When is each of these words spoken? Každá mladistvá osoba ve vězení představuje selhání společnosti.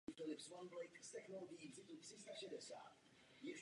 Každá 0.05 0.25
mladistvá 0.25 0.57
osoba 0.59 1.45
ve 1.51 1.57
vězení 1.59 1.97
představuje 1.97 2.61
selhání 2.61 2.61
společnosti. 2.61 3.53